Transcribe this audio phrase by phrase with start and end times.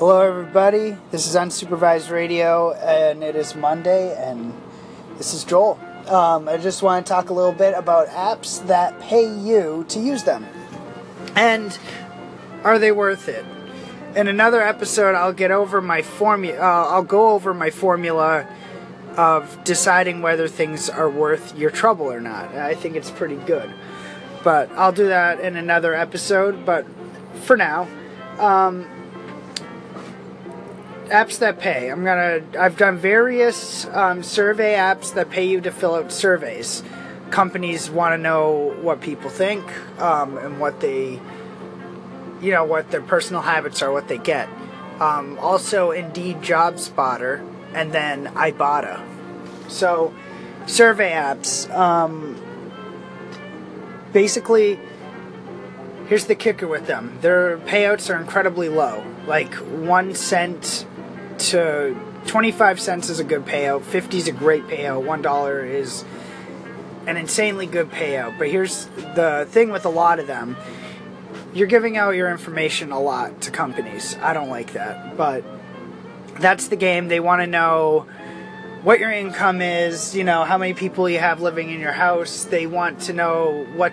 [0.00, 0.96] Hello, everybody.
[1.10, 4.54] This is Unsupervised Radio, and it is Monday, and
[5.18, 5.78] this is Joel.
[6.08, 10.00] Um, I just want to talk a little bit about apps that pay you to
[10.00, 10.46] use them.
[11.36, 11.78] And
[12.64, 13.44] are they worth it?
[14.16, 16.58] In another episode, I'll get over my formula.
[16.58, 18.46] Uh, I'll go over my formula
[19.18, 22.54] of deciding whether things are worth your trouble or not.
[22.54, 23.70] I think it's pretty good.
[24.42, 26.64] But I'll do that in another episode.
[26.64, 26.86] But
[27.42, 27.86] for now,
[28.38, 28.88] um,
[31.10, 31.90] apps that pay.
[31.90, 32.42] I'm gonna.
[32.58, 36.82] I've done various um, survey apps that pay you to fill out surveys.
[37.30, 39.64] Companies want to know what people think
[40.00, 41.20] um, and what they,
[42.40, 44.48] you know, what their personal habits are, what they get.
[45.00, 49.02] Um, also, Indeed Job Spotter, and then Ibotta.
[49.68, 50.12] So,
[50.66, 51.70] survey apps.
[51.74, 52.40] Um,
[54.12, 54.78] basically,
[56.08, 60.86] here's the kicker with them: their payouts are incredibly low, like one cent
[61.40, 66.04] to 25 cents is a good payout 50 is a great payout $1 is
[67.06, 68.38] an insanely good payout.
[68.38, 70.56] But here's the thing with a lot of them.
[71.52, 74.16] You're giving out your information a lot to companies.
[74.20, 75.16] I don't like that.
[75.16, 75.44] But
[76.38, 77.08] that's the game.
[77.08, 78.06] They want to know
[78.82, 82.44] what your income is you know how many people you have living in your house.
[82.44, 83.92] They want to know what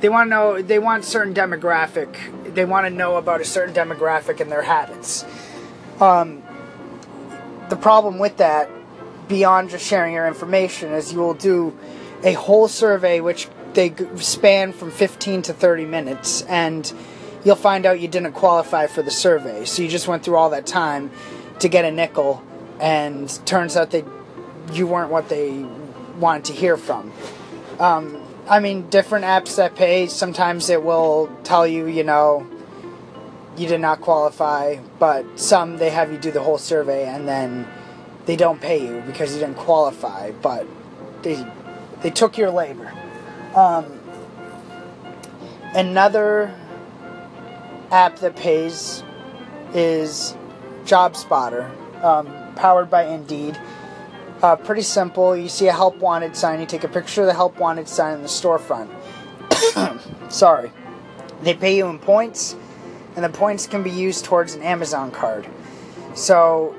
[0.00, 3.74] they want to know they want certain demographic they want to know about a certain
[3.74, 5.24] demographic and their habits
[6.00, 6.42] um,
[7.68, 8.68] the problem with that,
[9.28, 11.76] beyond just sharing your information, is you will do
[12.22, 16.92] a whole survey which they span from 15 to 30 minutes, and
[17.44, 19.64] you'll find out you didn't qualify for the survey.
[19.64, 21.10] So you just went through all that time
[21.60, 22.42] to get a nickel,
[22.80, 24.04] and turns out that
[24.72, 25.64] you weren't what they
[26.18, 27.12] wanted to hear from.
[27.78, 32.46] Um, I mean, different apps that pay, sometimes it will tell you, you know,
[33.56, 37.66] you did not qualify, but some they have you do the whole survey and then
[38.26, 40.66] they don't pay you because you didn't qualify, but
[41.22, 41.46] they
[42.02, 42.92] they took your labor.
[43.54, 44.00] Um,
[45.74, 46.54] another
[47.90, 49.02] app that pays
[49.72, 50.36] is
[50.84, 51.70] Job Spotter,
[52.02, 52.26] um,
[52.56, 53.58] powered by Indeed.
[54.42, 55.36] Uh, pretty simple.
[55.36, 58.16] You see a help wanted sign, you take a picture of the help wanted sign
[58.16, 58.90] in the storefront.
[60.30, 60.70] Sorry.
[61.42, 62.56] They pay you in points
[63.16, 65.46] and the points can be used towards an Amazon card.
[66.14, 66.74] So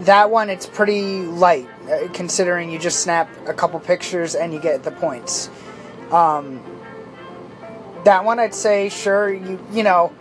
[0.00, 4.60] that one it's pretty light uh, considering you just snap a couple pictures and you
[4.60, 5.48] get the points.
[6.10, 6.62] Um,
[8.04, 10.12] that one I'd say sure you you know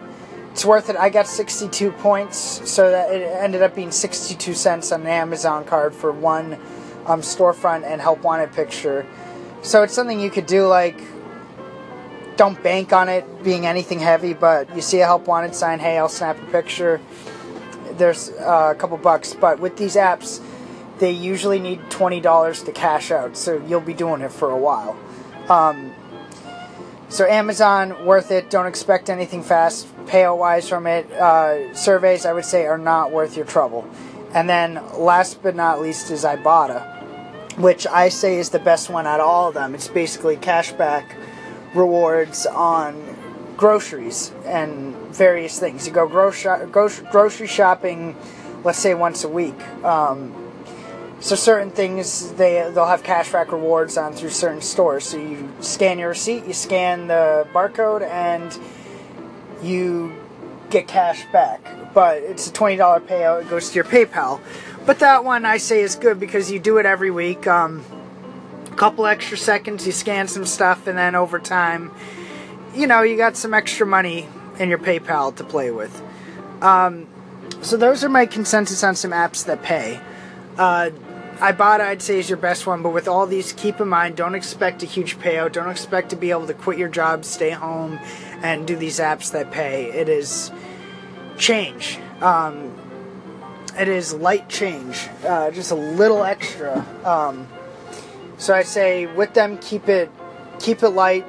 [0.56, 0.96] it's worth it.
[0.96, 2.38] I got 62 points,
[2.72, 6.54] so that it ended up being 62 cents on an Amazon card for one
[7.06, 9.06] um, storefront and help wanted picture.
[9.64, 10.98] So it's something you could do like
[12.38, 15.98] don't bank on it being anything heavy, but you see a help wanted sign, hey,
[15.98, 17.02] I'll snap a picture.
[17.94, 20.42] There's uh, a couple bucks, but with these apps,
[21.00, 24.98] they usually need $20 to cash out, so you'll be doing it for a while.
[25.50, 25.94] Um,
[27.10, 28.50] so Amazon, worth it.
[28.50, 31.10] Don't expect anything fast payout wise from it.
[31.12, 33.88] Uh, surveys, I would say, are not worth your trouble.
[34.34, 39.08] And then last but not least is Ibotta, which I say is the best one
[39.08, 39.76] out of all of them.
[39.76, 41.06] It's basically cashback
[41.76, 43.04] rewards on
[43.58, 45.88] groceries and various things.
[45.88, 48.16] You go grocery, grocery shopping,
[48.64, 49.60] let's say once a week.
[49.84, 50.34] Um,
[51.20, 55.06] so certain things they they'll have cashback rewards on through certain stores.
[55.06, 58.58] So you scan your receipt, you scan the barcode, and
[59.64, 60.16] you
[60.70, 61.62] get cash back.
[61.94, 63.42] But it's a twenty dollar payout.
[63.44, 64.42] It goes to your PayPal.
[64.86, 67.48] But that one I say is good because you do it every week.
[67.48, 67.84] Um,
[68.76, 71.92] couple extra seconds, you scan some stuff, and then over time,
[72.74, 74.28] you know, you got some extra money
[74.60, 76.02] in your PayPal to play with.
[76.62, 77.08] Um,
[77.62, 80.00] so those are my consensus on some apps that pay.
[80.58, 80.92] Uh,
[81.38, 84.36] Ibotta, I'd say, is your best one, but with all these, keep in mind, don't
[84.36, 85.52] expect a huge payout.
[85.52, 88.00] Don't expect to be able to quit your job, stay home,
[88.42, 89.92] and do these apps that pay.
[89.92, 90.52] It is
[91.38, 92.00] change.
[92.22, 92.74] Um,
[93.78, 96.86] it is light change, uh, just a little extra.
[97.04, 97.50] Um,
[98.38, 100.10] so I say with them, keep it
[100.60, 101.26] keep it light.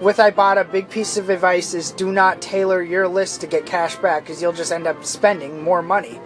[0.00, 3.94] With Ibotta, big piece of advice is do not tailor your list to get cash
[3.96, 6.20] back because you'll just end up spending more money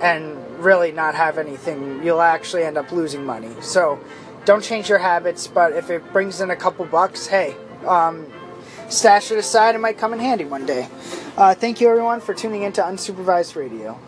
[0.00, 2.02] and really not have anything.
[2.02, 3.50] You'll actually end up losing money.
[3.60, 4.00] So
[4.44, 7.54] don't change your habits, but if it brings in a couple bucks, hey,
[7.86, 8.26] um,
[8.88, 9.74] stash it aside.
[9.74, 10.88] It might come in handy one day.
[11.36, 13.98] Uh, thank you, everyone, for tuning in to Unsupervised Radio.